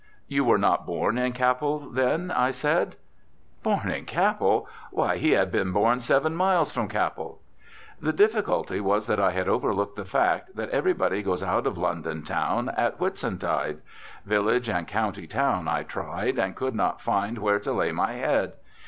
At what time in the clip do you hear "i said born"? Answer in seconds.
2.31-3.91